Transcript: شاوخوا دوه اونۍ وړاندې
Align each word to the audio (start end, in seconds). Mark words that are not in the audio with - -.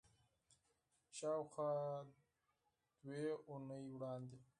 شاوخوا 1.17 1.71
دوه 3.03 3.23
اونۍ 3.49 3.83
وړاندې 3.93 4.39